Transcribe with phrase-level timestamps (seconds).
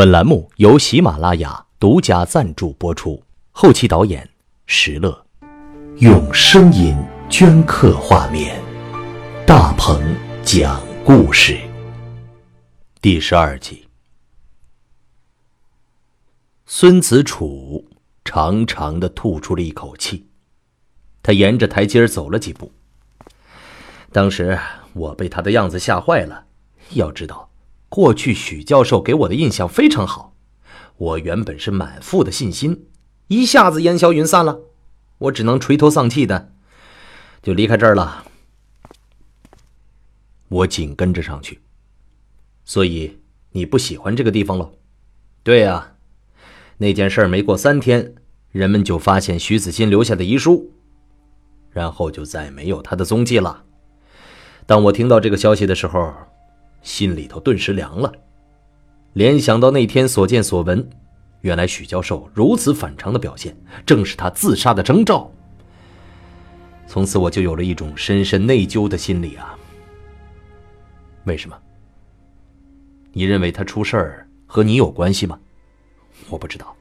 [0.00, 4.26] 本栏目由喜马拉雅独家赞助播出，后期导演
[4.64, 5.26] 石乐，
[5.98, 6.96] 用声音
[7.28, 8.58] 镌刻画面，
[9.46, 10.00] 大鹏
[10.42, 11.54] 讲故事。
[13.02, 13.86] 第十二集，
[16.64, 17.86] 孙子楚
[18.24, 20.26] 长长的吐出了一口气，
[21.22, 22.72] 他沿着台阶走了几步。
[24.12, 24.58] 当时
[24.94, 26.46] 我被他的样子吓坏了，
[26.94, 27.49] 要知道。
[27.90, 30.36] 过去许教授给我的印象非常好，
[30.96, 32.86] 我原本是满腹的信心，
[33.26, 34.60] 一下子烟消云散了，
[35.18, 36.52] 我只能垂头丧气的
[37.42, 38.24] 就离开这儿了。
[40.48, 41.60] 我紧跟着上去，
[42.64, 43.18] 所以
[43.50, 44.70] 你不喜欢这个地方了？
[45.42, 45.94] 对呀，
[46.78, 48.14] 那件事没过三天，
[48.52, 50.70] 人们就发现徐子欣留下的遗书，
[51.72, 53.64] 然后就再没有他的踪迹了。
[54.64, 56.14] 当我听到这个消息的时候。
[56.82, 58.12] 心里头顿时凉了，
[59.12, 60.88] 联想到那天所见所闻，
[61.42, 65.30] 原来许教授如此反常的表现，正是他自杀的征兆。
[66.86, 69.56] 从此我就有了一种深深内疚的心理啊。
[71.24, 71.56] 为什么？
[73.12, 75.38] 你认为他出事儿和你有关系吗？
[76.28, 76.74] 我不知道，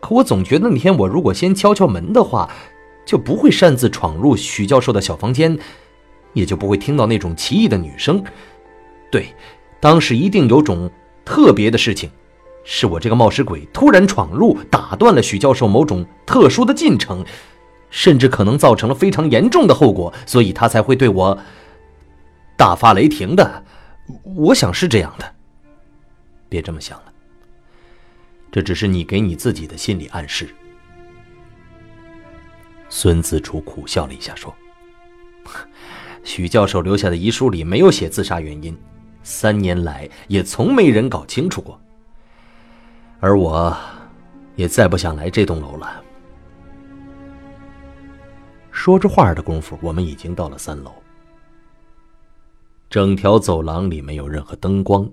[0.00, 2.50] 可我总觉得那天我如果先敲敲门的话，
[3.06, 5.58] 就不会擅自闯入许教授的小房间，
[6.32, 8.22] 也就不会听到那种奇异的女声。
[9.10, 9.34] 对，
[9.80, 10.90] 当时一定有种
[11.24, 12.10] 特别的事情，
[12.64, 17.24] 是我这个冒失鬼突然闯入，打断了许教授某种特殊的进程，
[17.90, 21.38] 甚至可能造成了非常严重的后果，所以他才会对我
[22.56, 23.64] 大发雷霆的。
[24.22, 25.34] 我想是这样的。
[26.48, 27.12] 别这么想了，
[28.52, 30.48] 这只是你给你自己的心理暗示。
[32.88, 34.54] 孙子楚苦笑了一下，说
[36.22, 38.76] ：“许教授留下的遗书里没有写自杀原因。”
[39.26, 41.76] 三年来也从没人搞清楚过，
[43.18, 43.76] 而我，
[44.54, 46.00] 也再不想来这栋楼了。
[48.70, 50.92] 说着话的功夫，我们已经到了三楼。
[52.88, 55.10] 整条走廊里没有任何灯光，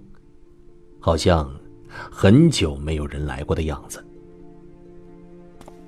[1.00, 1.52] 好像
[1.90, 4.06] 很久没有人来过的样子。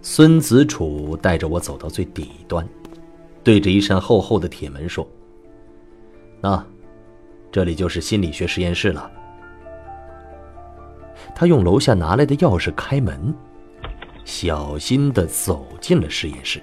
[0.01, 2.67] 孙子楚带着我走到最底端，
[3.44, 5.07] 对着一扇厚厚的铁门说
[6.41, 6.66] ：“那。”
[7.55, 9.09] 这里就是心理学实验室了。
[11.33, 13.33] 他用楼下拿来的钥匙开门，
[14.25, 16.61] 小心的走进了实验室。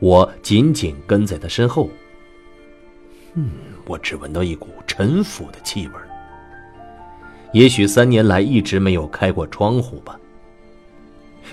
[0.00, 1.88] 我紧紧跟在他身后。
[3.34, 3.50] 嗯，
[3.86, 5.94] 我只闻到一股陈腐的气味。
[7.52, 10.18] 也许三年来一直没有开过窗户吧。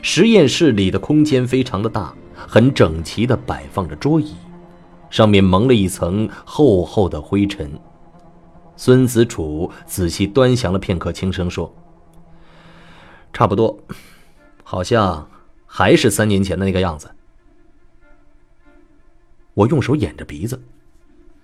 [0.01, 4.34] 实验室里的空间非常的大，很整齐的摆放着桌椅，
[5.12, 7.69] 上面蒙了一层厚厚的灰尘。
[8.78, 11.74] 孙子楚仔细端详了片刻，轻声说
[13.34, 13.78] ：“差不多，
[14.64, 15.28] 好像
[15.66, 17.10] 还是三年前的那个样子。”
[19.56, 20.62] 我用手掩着鼻子，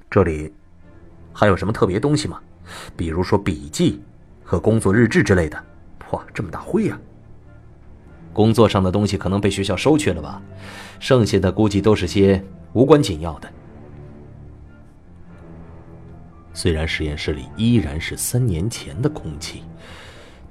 [0.10, 0.54] 这里
[1.34, 2.40] 还有什么特别东西吗？
[2.96, 4.00] 比如说笔记
[4.44, 5.62] 和工作日志之类的？
[6.12, 7.00] 哇，这么大灰呀！
[8.32, 10.40] 工作上的东西可能被学校收去了吧？
[11.00, 13.52] 剩下的估计都是些无关紧要的。
[16.54, 19.64] 虽然实验室里依然是三年前的空气，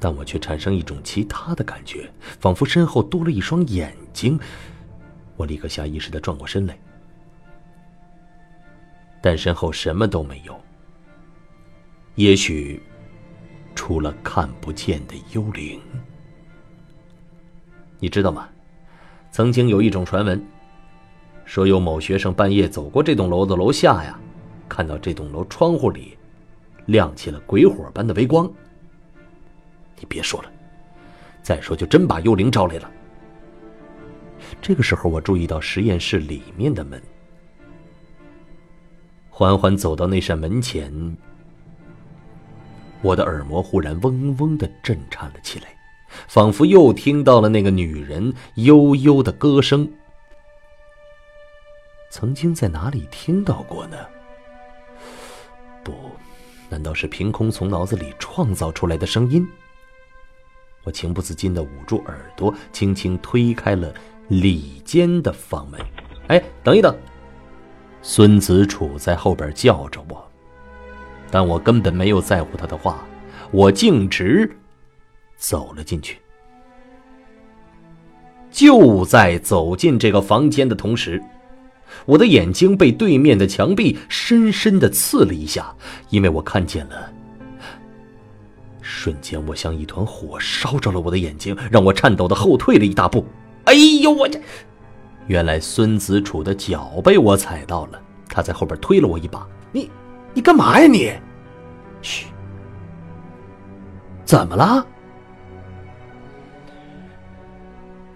[0.00, 4.38] 但我却产生一种其他的感觉，仿佛身后多了一双眼睛。
[5.36, 6.76] 我立刻下意识的转过身来，
[9.22, 10.60] 但身后什么都没有。
[12.16, 12.82] 也许，
[13.74, 15.80] 除了看不见的幽灵。
[17.98, 18.48] 你知道吗？
[19.30, 20.44] 曾经有一种传闻，
[21.44, 24.18] 说有某学生半夜走过这栋楼的楼下呀。
[24.72, 26.16] 看到这栋楼窗户里
[26.86, 28.50] 亮起了鬼火般的微光。
[29.98, 30.50] 你别说了，
[31.42, 32.90] 再说就真把幽灵招来了。
[34.62, 37.02] 这个时候，我注意到实验室里面的门，
[39.28, 40.90] 缓缓走到那扇门前，
[43.02, 45.66] 我的耳膜忽然嗡嗡的震颤了起来，
[46.28, 49.86] 仿佛又听到了那个女人悠悠的歌声。
[52.10, 53.98] 曾经在哪里听到过呢？
[55.84, 55.92] 不，
[56.68, 59.46] 难道是凭空从脑子里创造出来的声音？
[60.84, 63.92] 我情不自禁的捂住耳朵，轻轻推开了
[64.28, 65.80] 里间的房门。
[66.28, 66.96] 哎，等一等！
[68.00, 70.28] 孙子楚在后边叫着我，
[71.30, 73.06] 但我根本没有在乎他的话，
[73.52, 74.50] 我径直
[75.36, 76.18] 走了进去。
[78.50, 81.22] 就在走进这个房间的同时。
[82.06, 85.74] 我的眼睛被对面的墙壁深深的刺了一下，
[86.10, 87.12] 因为我看见了
[88.80, 93.24] 瞬间，我像一团火烧着了我的眼睛，让我颤抖的后退了一大步。
[93.64, 94.40] 哎呦，我这……
[95.28, 99.46] 原来孙子楚的脚被我踩到了，他在后边推了我一把。
[99.70, 99.90] 你，
[100.34, 101.12] 你干嘛呀你？
[102.02, 102.26] 嘘，
[104.24, 104.84] 怎么了？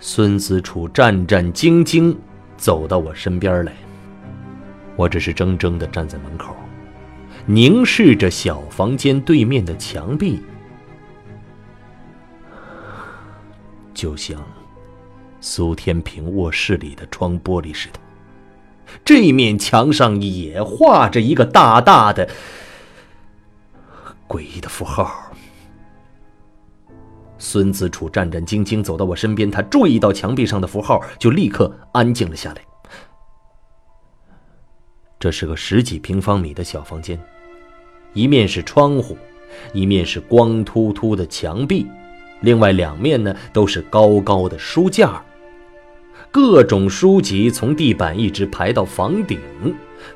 [0.00, 2.14] 孙子楚战战兢兢
[2.56, 3.72] 走到我身边来，
[4.96, 6.56] 我只是怔怔的站在门口，
[7.44, 10.42] 凝视着小房间对面的墙壁，
[13.92, 14.42] 就像
[15.40, 18.00] 苏天平卧室里的窗玻璃似的。
[19.04, 22.28] 这面墙上也画着一个大大的、
[24.28, 25.25] 诡异的符号。
[27.38, 32.62] 孙子楚战战兢兢走到我身边，他注意到墙壁上的符号，就立刻安静了下来。
[35.18, 37.18] 这是个十几平方米的小房间，
[38.12, 39.16] 一面是窗户，
[39.72, 41.86] 一面是光秃秃的墙壁，
[42.40, 45.22] 另外两面呢都是高高的书架，
[46.30, 49.40] 各种书籍从地板一直排到房顶。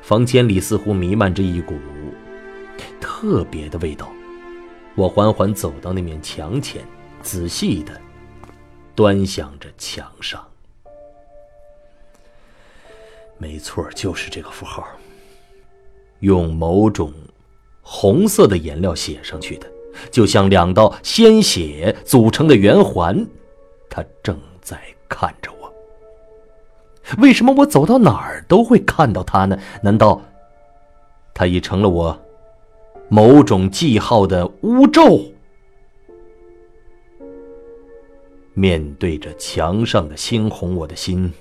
[0.01, 1.75] 房间里似乎弥漫着一股
[3.01, 4.09] 特别的味道。
[4.95, 6.81] 我缓缓走到那面墙前。
[7.21, 7.93] 仔细的
[8.95, 10.45] 端详着墙上，
[13.37, 14.85] 没错，就是这个符号，
[16.19, 17.13] 用某种
[17.81, 19.67] 红色的颜料写上去的，
[20.11, 23.25] 就像两道鲜血组成的圆环。
[23.89, 24.79] 他正在
[25.09, 25.73] 看着我。
[27.17, 29.57] 为什么我走到哪儿都会看到他呢？
[29.81, 30.21] 难道
[31.33, 32.17] 他已成了我
[33.09, 35.30] 某种记号的巫咒？
[38.61, 41.33] 面对着墙上的猩红，我的心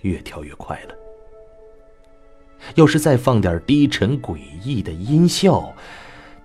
[0.00, 0.94] 越跳越快了。
[2.74, 5.70] 要是再放点低沉诡异的音效，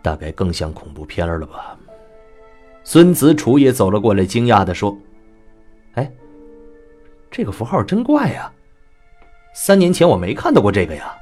[0.02, 1.80] 大概更像恐怖片了吧？
[2.84, 4.94] 孙子楚也走了过来，惊讶的说
[5.96, 6.12] ：“哎，
[7.32, 8.52] 这个符号真怪呀！
[9.54, 11.16] 三年前我没看到过这个呀。”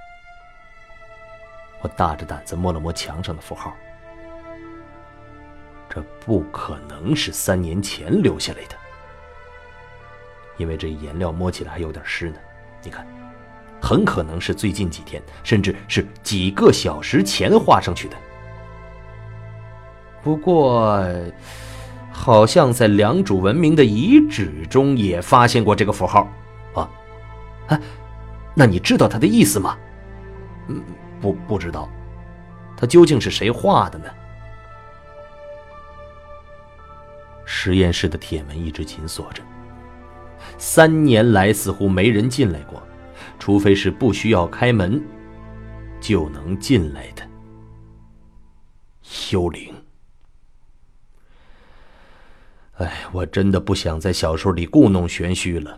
[1.83, 3.71] 我大着胆子摸了摸墙上的符号。
[5.93, 8.75] 这不可能是三年前留下来的，
[10.57, 12.37] 因为这颜料摸起来还有点湿呢。
[12.81, 13.05] 你看，
[13.79, 18.17] 很可能是最近几天，甚至是几个小时前画上去的。
[20.23, 20.99] 不过，
[22.11, 26.27] 好像在良渚文明的遗址中也发现过这个符号，
[26.73, 26.89] 啊，
[27.67, 27.79] 啊，
[28.55, 29.77] 那你知道它的意思吗？
[30.69, 30.81] 嗯，
[31.21, 31.87] 不，不知道，
[32.75, 34.05] 它究竟是谁画的呢？
[37.55, 39.43] 实验室的铁门一直紧锁着，
[40.57, 42.81] 三年来似乎没人进来过，
[43.37, 44.99] 除非是不需要开门
[46.01, 47.21] 就能进来的
[49.31, 49.71] 幽灵。
[52.77, 55.77] 哎，我真的不想在小说里故弄玄虚了。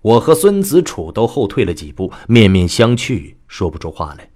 [0.00, 4.30] 我和孙子楚都后退了几步，面面相觑，说不出话来。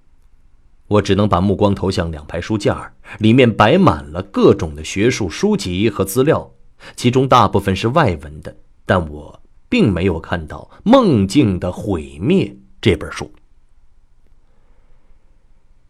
[0.87, 6.51] 我只能把目光投向两排书架，里面摆满了各种的学术书籍和资料。
[6.95, 8.55] 其中大部分是外文的，
[8.85, 12.45] 但我并没有看到《梦境的毁灭》
[12.79, 13.31] 这本书。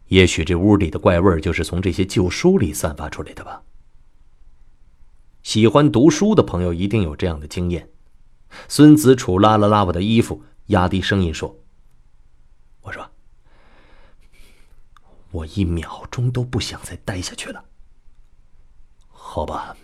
[0.08, 3.62] 也许这屋里的怪味就是从这些旧书里散发出来的吧。
[5.42, 7.88] 喜欢读书的朋友一定有这样的经验。
[8.68, 11.58] 孙子楚拉了拉我的衣服，压低声音说
[12.82, 13.10] ：“我说，
[15.32, 17.64] 我一秒钟都不想再待下去了。
[19.08, 19.76] 好吧。”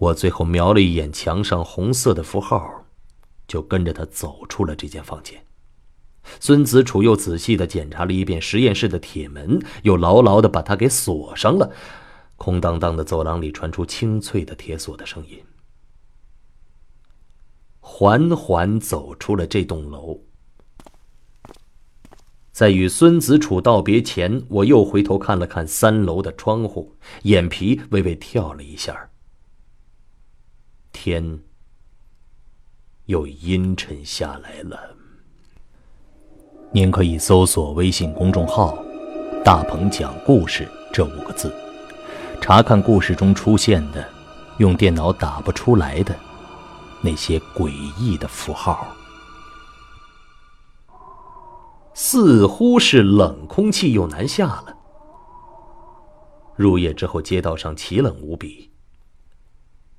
[0.00, 2.86] 我最后瞄了一眼墙上红色的符号，
[3.46, 5.44] 就跟着他走出了这间房间。
[6.40, 11.70] 孙子楚又仔细的检查了一遍实验室的铁门，又牢牢的把它给锁上了。
[12.36, 15.38] 空荡荡的走廊里传出清脆的铁锁的声音。
[17.80, 20.20] 缓缓走出了这栋楼，
[22.52, 29.09] 在与孙子楚道别前，我又回头看了看三楼的窗户，眼皮微微跳了一下。
[31.02, 31.40] 天
[33.06, 34.78] 又阴沉下来了。
[36.72, 38.76] 您可以搜索微信公众号
[39.42, 41.50] “大鹏讲故事”这五个字，
[42.38, 44.06] 查看故事中出现的
[44.58, 46.14] 用电脑打不出来的
[47.00, 48.86] 那些诡异的符号。
[51.94, 54.76] 似乎是冷空气又南下了。
[56.56, 58.70] 入夜之后，街道上奇冷无比。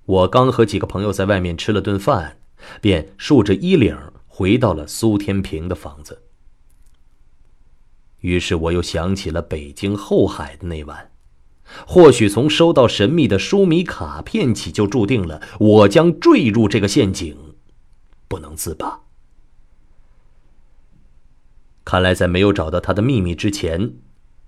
[0.05, 2.37] 我刚和几个朋友在外面吃了顿饭，
[2.81, 6.23] 便竖着衣领回到了苏天平的房子。
[8.19, 11.11] 于是我又想起了北京后海的那晚，
[11.87, 17.55] 或许从收到神秘的书迷卡片起，就注定了我将坠入这个陷阱，
[18.27, 19.01] 不能自拔。
[21.83, 23.95] 看来，在没有找到他的秘密之前，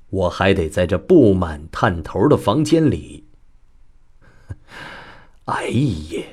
[0.09, 3.25] 我还得在这布满探头的房间里
[5.45, 6.23] 哎呀。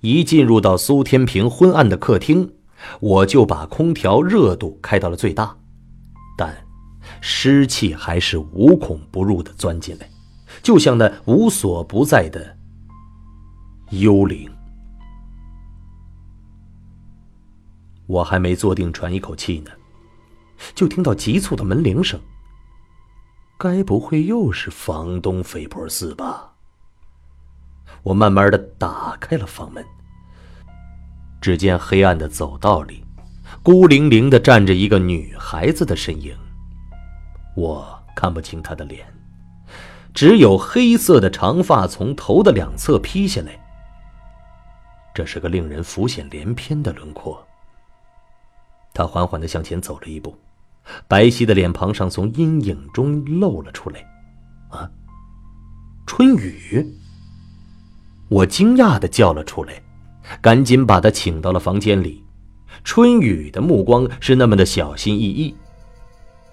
[0.00, 2.54] 一进入到苏天平昏暗的客厅，
[2.98, 5.56] 我就把空调热度开到了最大，
[6.36, 6.66] 但
[7.20, 10.10] 湿气还是无孔不入的钻进来，
[10.60, 12.58] 就像那无所不在的
[13.90, 14.50] 幽灵。
[18.08, 19.70] 我还没坐定喘一口气呢，
[20.74, 22.20] 就听到急促的门铃声。
[23.62, 26.54] 该不会又是房东费波斯吧？
[28.02, 29.86] 我慢慢的打开了房门，
[31.40, 33.04] 只见黑暗的走道里，
[33.62, 36.36] 孤零零的站着一个女孩子的身影。
[37.54, 39.06] 我看不清她的脸，
[40.12, 43.56] 只有黑色的长发从头的两侧披下来。
[45.14, 47.46] 这是个令人浮想联翩的轮廓。
[48.92, 50.36] 她缓缓的向前走了一步，
[51.08, 54.00] 白皙的脸庞上从阴影中露了出来。
[54.70, 54.90] 啊，
[56.06, 56.86] 春雨。
[58.28, 59.82] 我惊讶的叫了出来，
[60.40, 62.24] 赶紧把他请到了房间里。
[62.82, 65.54] 春雨的目光是那么的小心翼翼，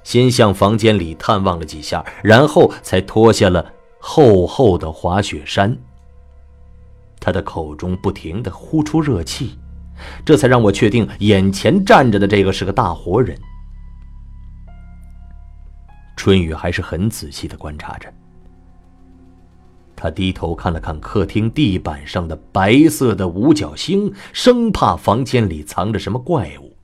[0.03, 3.65] 先向房间里探望了几下，然后才脱下了
[3.99, 5.75] 厚厚的滑雪衫。
[7.19, 9.57] 他的口中不停的呼出热气，
[10.25, 13.39] 这才让我确定眼前站着的这个是个大活人。
[16.19, 18.13] 春雨还是很仔细的观察着。
[19.95, 26.75] 他低头看了看客厅地板上的白色的五角星，生怕房间里藏着什么怪物。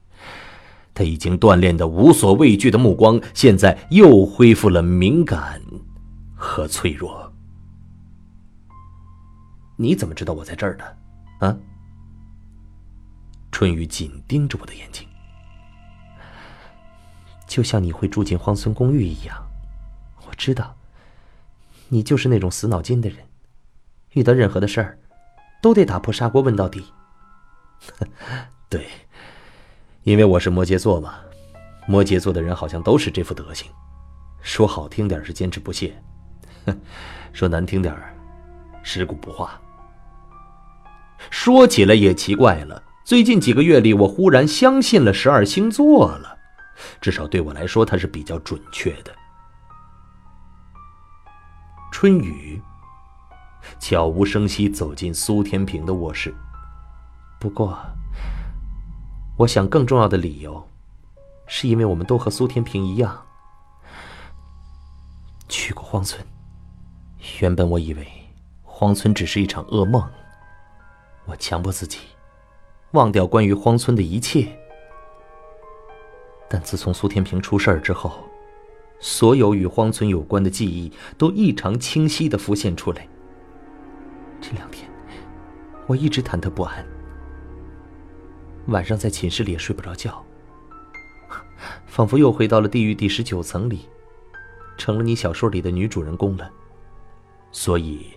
[0.93, 5.61] 他已经锻炼的无所畏惧的目光，现在又恢复了敏感
[6.33, 7.29] 和脆弱。
[9.75, 10.97] 你怎么知道我在这儿的？
[11.45, 11.57] 啊？
[13.51, 15.05] 春雨紧盯着我的眼睛，
[17.47, 19.35] 就像你会住进荒村公寓一样，
[20.27, 20.75] 我知道。
[21.89, 23.19] 你就是那种死脑筋的人，
[24.13, 24.97] 遇到任何的事儿，
[25.61, 26.83] 都得打破砂锅问到底。
[28.67, 28.87] 对，
[30.03, 31.15] 因为我是摩羯座嘛，
[31.87, 33.69] 摩羯座的人好像都是这副德行。
[34.41, 35.95] 说好听点是坚持不懈，
[37.33, 38.15] 说难听点儿，
[38.81, 39.61] 食古不化。
[41.29, 46.34] 说起来也奇怪了，最近几个月里，我忽然相信了十二星座了，
[47.00, 49.15] 至少对我来说，它是比较准确的。
[51.91, 52.62] 春雨
[53.79, 56.36] 悄无声息走进苏天平的卧室。
[57.39, 57.77] 不过，
[59.38, 60.67] 我想更重要的理由，
[61.48, 63.25] 是因为我们都和苏天平一样
[65.48, 66.25] 去过荒村。
[67.39, 68.08] 原本我以为
[68.63, 70.03] 荒村只是一场噩梦，
[71.25, 72.00] 我强迫自己
[72.91, 74.60] 忘掉关于荒村的一切。
[76.47, 78.23] 但自从苏天平出事儿之后，
[78.99, 83.07] 所有与荒村有关的记忆都异常清晰的浮现出来。
[84.39, 84.89] 这两天，
[85.87, 86.85] 我一直忐忑不安，
[88.67, 90.23] 晚上在寝室里也睡不着觉，
[91.87, 93.89] 仿佛又回到了地狱第十九层里，
[94.77, 96.49] 成了你小说里的女主人公了。
[97.51, 98.07] 所以，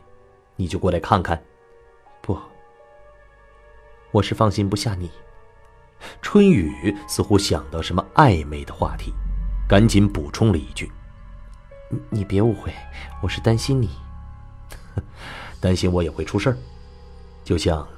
[0.56, 1.42] 你就过来看看。
[2.20, 2.36] 不，
[4.10, 5.10] 我是放心不下你。
[6.30, 9.14] 春雨似乎想到什么暧昧的话题。
[9.66, 10.92] 赶紧补充了一句
[12.10, 12.70] ：“你别误会，
[13.22, 13.88] 我是担心你，
[15.58, 16.56] 担心我也会出事儿，
[17.42, 17.88] 就像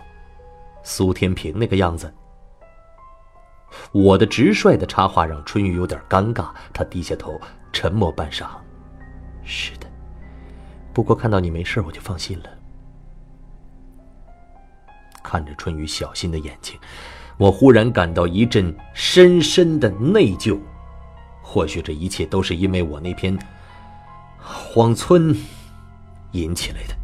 [0.85, 2.15] 苏天平那个样子。”
[3.91, 7.37] 我的直率的插话让春雨有点尴尬，他低下头，
[7.73, 8.47] 沉默半晌
[9.43, 9.89] ：“是的，
[10.95, 12.51] 不过看到你没事，我就放心了。”
[15.21, 16.79] 看着春雨小心的眼睛，
[17.41, 20.59] 我忽然感到一阵深深的内疚。
[21.41, 23.37] 或许这一切都是因为我那篇
[24.37, 25.35] 荒村
[26.33, 26.95] 引起来的。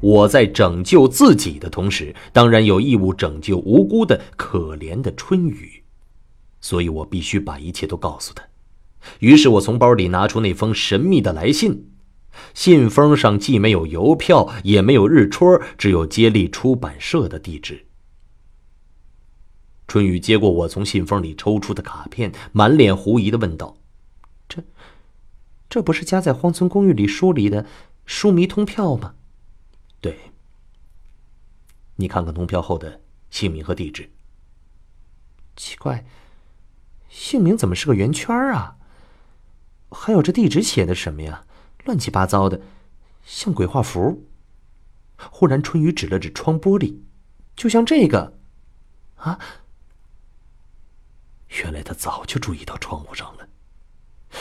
[0.00, 5.84] 我在拯救自己的同时，当然有义务拯救无辜的可怜的春雨，
[6.60, 8.42] 所以我必须把一切都告诉他。
[9.20, 11.86] 于是我从包里拿出那封神秘的来信，
[12.54, 17.86] 信封上既没有邮票，也没有日戳，只有接力出版社的地址。
[19.88, 23.76] 春雨接过我从信封里抽出的卡片，满脸狐疑的问道
[24.48, 24.62] ：“这，
[25.68, 27.66] 这不是夹在荒村公寓里书里的
[28.06, 29.14] 书迷通票吗
[30.00, 30.18] ？”“对。
[31.96, 34.10] ”“你看看通票后的姓名和地址。
[35.56, 36.06] ”“奇怪，
[37.10, 38.76] 姓名怎么是个圆圈啊？
[39.90, 41.44] 还有这地址写的什么呀？
[41.84, 42.62] 乱七八糟的，
[43.26, 44.26] 像鬼画符。
[45.30, 47.00] 忽然，春雨指了指窗玻璃，
[47.54, 48.38] 就像这个，
[49.16, 49.38] 啊！
[51.60, 53.46] 原来他早就注意到窗户上了，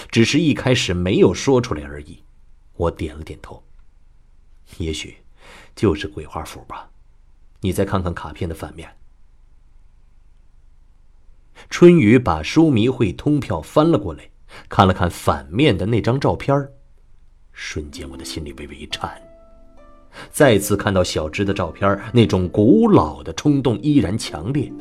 [0.09, 2.23] 只是一开始没有说出来而已。
[2.75, 3.61] 我点了点头。
[4.77, 5.17] 也许
[5.75, 6.89] 就是鬼画符吧。
[7.59, 8.89] 你再看看卡片的反面。
[11.69, 14.29] 春雨把书迷会通票翻了过来，
[14.69, 16.67] 看了看反面的那张照片
[17.51, 19.21] 瞬间我的心里微微一颤。
[20.31, 24.71] 再次看到小芝的照片，那种古老的冲动依然强烈。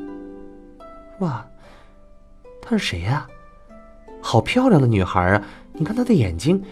[1.18, 1.46] 哇，
[2.70, 3.26] 她是谁呀？
[4.22, 5.42] 好漂亮的女孩啊！
[5.72, 6.64] 你看她的眼睛。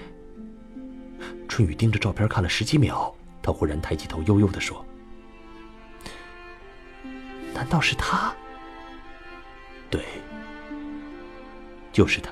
[1.49, 3.13] 春雨盯着照片看了十几秒，
[3.43, 4.87] 他忽然抬起头，悠悠的说
[7.53, 8.33] ：“难道是她
[9.91, 10.05] ？”“对，
[11.91, 12.31] 就是她，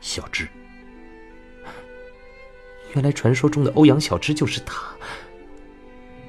[0.00, 0.48] 小芝。”
[2.92, 4.82] 原来传说中的欧阳小芝就是她，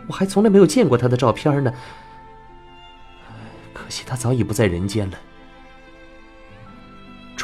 [0.08, 1.74] 我还从来没有见过她的照片呢。
[3.74, 5.18] 可惜她早已不在人间了。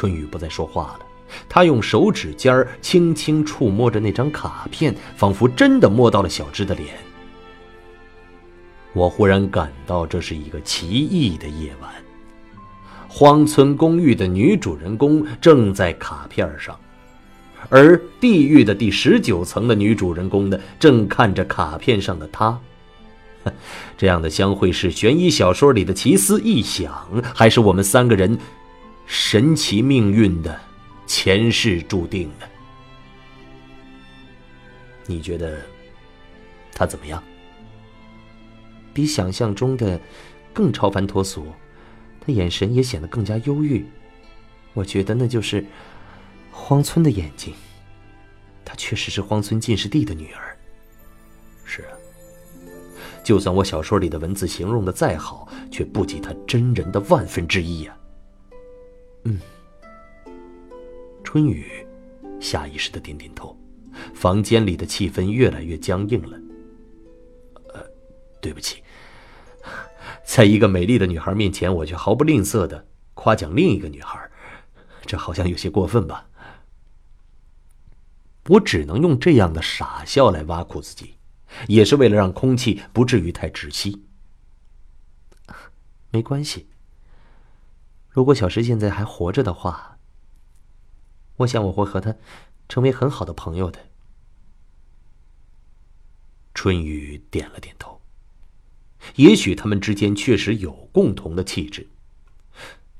[0.00, 1.00] 春雨不再说话了，
[1.46, 6.88] 他用手指尖轻轻触摸着那张卡片，仿佛真的摸到了小芝的脸。
[8.94, 11.92] 我忽然感到这是一个奇异的夜晚，
[13.08, 16.74] 荒村公寓的女主人公正在卡片上。
[17.68, 22.58] 而地狱的第十九层的女主人公呢，正看着卡片上的她。
[23.98, 28.38] 这样的相会是悬疑小说里的奇思异想，还是我们三个人
[29.12, 30.56] 神奇命运的
[31.04, 32.46] 前世注定呢？
[35.04, 35.60] 你觉得
[36.72, 37.20] 他怎么样？
[38.94, 40.00] 比想象中的
[40.54, 41.44] 更超凡脱俗，
[42.20, 43.84] 他眼神也显得更加忧郁。
[44.74, 45.66] 我觉得那就是。
[46.52, 47.54] 荒村的眼睛，
[48.64, 50.56] 她确实是荒村进士第的女儿。
[51.64, 51.94] 是啊，
[53.24, 57.96] 就算我小说里的文字形容的再好，却不及她真人的万分之一呀。
[59.24, 59.38] 嗯，
[61.22, 61.86] 春雨
[62.40, 63.56] 下意识的点点头。
[64.14, 66.38] 房间里的气氛越来越僵硬了。
[67.74, 67.84] 呃，
[68.40, 68.82] 对不起，
[70.24, 74.30] 在一个美丽的女孩面前，我却毫不吝啬的夸奖另一个女孩，
[75.04, 76.28] 这好像有些过分吧？
[78.48, 81.16] 我只能用这样的傻笑来挖苦自己，
[81.68, 84.06] 也是为了让空气不至于太窒息。
[86.10, 86.69] 没关系。
[88.20, 89.96] 如果小石现在还活着的话，
[91.38, 92.14] 我想我会和他
[92.68, 93.80] 成为很好的朋友的。
[96.52, 98.02] 春雨点了点头。
[99.14, 101.88] 也许他们之间确实有共同的气质。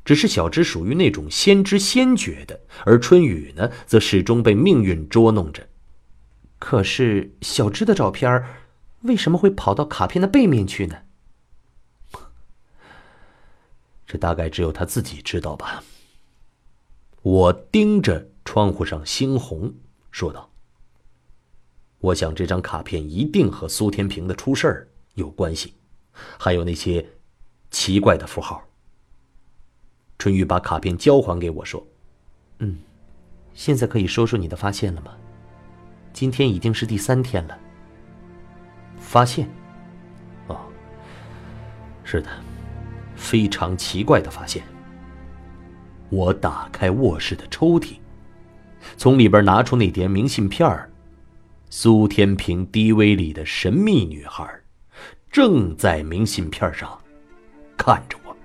[0.07, 5.69] 只是小芝属于那种先知先觉的，而春雨呢，则始终被命运捉弄着。
[6.59, 8.43] 可是小芝的照片
[9.03, 11.03] 为什么会跑到卡片的背面去呢？
[14.11, 15.85] 这大概只有他自己知道吧。
[17.23, 19.73] 我盯着窗户上猩红，
[20.11, 20.51] 说道
[22.01, 25.75] ：“我想这张卡片一定和苏天平的出事儿有关系，
[26.37, 27.07] 还有那些
[27.71, 28.61] 奇怪的符号。”
[30.19, 31.87] 春雨把卡片交还给我，说
[32.59, 32.81] ：“嗯，
[33.55, 35.17] 现在可以说说你的发现了吗？
[36.13, 37.57] 今天已经是第三天了。
[38.99, 39.49] 发现？
[40.49, 40.59] 哦，
[42.03, 42.29] 是的，
[43.21, 44.65] 非常奇怪的发现。
[46.09, 47.99] 我打开卧室的抽屉，
[48.97, 50.69] 从里边拿出那叠明信片，
[51.69, 54.51] 苏天平 DV 里的神秘女孩，
[55.31, 56.99] 正在明信片上
[57.77, 58.37] 看着我。”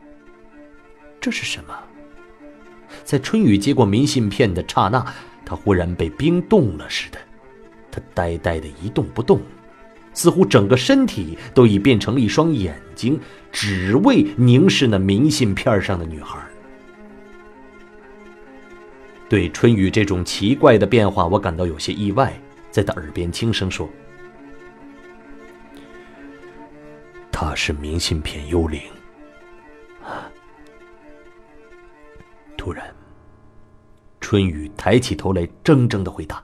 [1.20, 1.74] 这是什么？
[3.04, 5.04] 在春雨接过明信片的刹那，
[5.44, 7.18] 他忽然被冰冻了似的，
[7.92, 9.42] 他呆呆的一动不动，
[10.16, 13.20] 似乎整个身体都已变成了一双眼睛，
[13.52, 16.40] 只为凝视那明信片上的女孩。
[19.28, 22.34] 对春雨这种奇怪的变化，我感到有些意外，
[22.72, 23.90] 在他耳边轻声说
[27.32, 28.82] ：“他是明信片幽灵。”
[32.56, 32.86] 突然，
[34.20, 36.42] 春雨抬起头来，怔怔的回答：“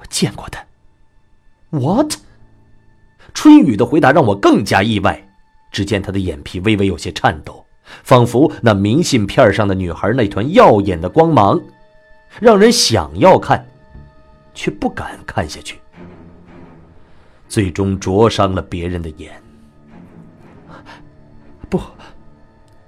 [0.00, 0.62] 我见过他。”
[1.70, 2.14] What？
[3.34, 5.24] 春雨的回答让我更加意外。
[5.70, 7.64] 只见他的眼皮微微有些颤抖，
[8.02, 11.60] 仿佛那明信片上的女孩那团耀眼的光芒，
[12.40, 13.66] 让人想要看，
[14.54, 15.78] 却不敢看下去，
[17.48, 19.40] 最终灼伤了别人的眼。
[21.68, 21.78] 不。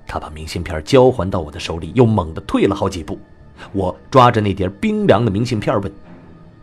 [0.07, 3.17] 他把明信片交还到我的手里，又猛地退了好几步。
[3.73, 5.93] 我抓着那叠冰凉的明信片问：“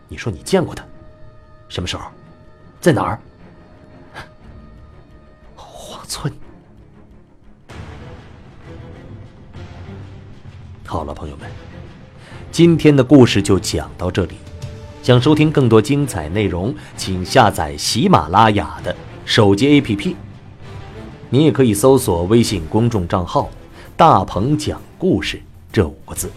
[0.08, 0.84] 你说你见过他？
[1.68, 2.04] 什么时候？
[2.80, 3.18] 在哪儿？”
[5.54, 6.32] 荒村。
[10.84, 11.50] 好了，朋友们，
[12.50, 14.36] 今天的故事就讲到这里。
[15.02, 20.14] 想收听更多精彩内容，请下载喜马拉雅的手机 APP。
[21.30, 23.50] 你也可以搜索微信公众账号
[23.96, 25.40] “大鹏讲故事”
[25.72, 26.30] 这五个字，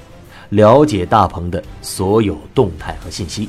[0.49, 3.47] 了解大鹏的所有动态和信息。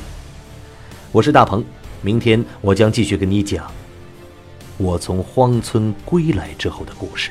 [1.13, 1.63] 我是大鹏，
[2.01, 3.71] 明天我将继续跟你讲
[4.79, 7.31] 我从荒村归来之后的故事。